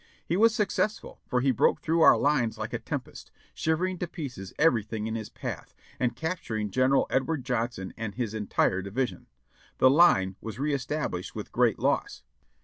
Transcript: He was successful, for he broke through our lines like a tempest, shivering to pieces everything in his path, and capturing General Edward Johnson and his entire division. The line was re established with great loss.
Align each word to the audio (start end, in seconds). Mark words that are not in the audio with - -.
He 0.25 0.35
was 0.35 0.55
successful, 0.55 1.21
for 1.27 1.41
he 1.41 1.51
broke 1.51 1.79
through 1.79 2.01
our 2.01 2.17
lines 2.17 2.57
like 2.57 2.73
a 2.73 2.79
tempest, 2.79 3.29
shivering 3.53 3.99
to 3.99 4.07
pieces 4.07 4.51
everything 4.57 5.05
in 5.05 5.13
his 5.13 5.29
path, 5.29 5.75
and 5.99 6.15
capturing 6.15 6.71
General 6.71 7.05
Edward 7.11 7.45
Johnson 7.45 7.93
and 7.97 8.15
his 8.15 8.33
entire 8.33 8.81
division. 8.81 9.27
The 9.77 9.91
line 9.91 10.37
was 10.41 10.57
re 10.57 10.73
established 10.73 11.35
with 11.35 11.51
great 11.51 11.77
loss. 11.77 12.23